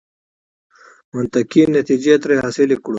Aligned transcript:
منطقي 1.15 1.61
نتیجې 1.77 2.15
ترې 2.21 2.35
حاصلې 2.43 2.77
کړو. 2.83 2.89